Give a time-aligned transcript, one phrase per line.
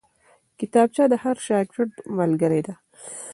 [0.59, 2.73] کتابچه د هر شاګرد ملګرې ده